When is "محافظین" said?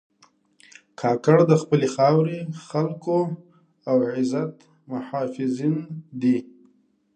4.91-5.75